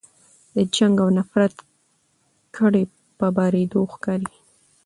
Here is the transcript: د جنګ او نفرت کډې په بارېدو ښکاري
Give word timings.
د 0.55 0.57
جنګ 0.75 0.95
او 1.03 1.09
نفرت 1.17 1.55
کډې 2.55 2.83
په 3.17 3.27
بارېدو 3.37 3.81
ښکاري 3.93 4.29